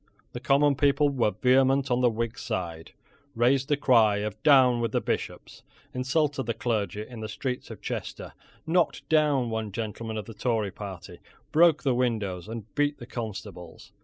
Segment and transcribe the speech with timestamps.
[0.31, 2.93] The common people were vehement on the Whig side,
[3.35, 5.61] raised the cry of "Down with the Bishops,"
[5.93, 8.33] insulted the clergy in the streets of Chester,
[8.65, 11.19] knocked down one gentleman of the Tory party,
[11.51, 13.91] broke the windows and beat the constables.